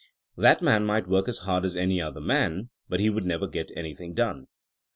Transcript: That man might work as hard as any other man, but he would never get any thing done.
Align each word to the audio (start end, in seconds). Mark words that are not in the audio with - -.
That 0.47 0.63
man 0.63 0.83
might 0.83 1.05
work 1.07 1.27
as 1.27 1.37
hard 1.45 1.63
as 1.63 1.75
any 1.75 2.01
other 2.01 2.19
man, 2.19 2.71
but 2.89 2.99
he 2.99 3.11
would 3.11 3.23
never 3.27 3.45
get 3.45 3.69
any 3.75 3.93
thing 3.93 4.15
done. 4.15 4.47